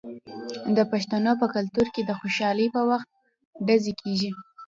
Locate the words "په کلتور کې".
1.41-2.01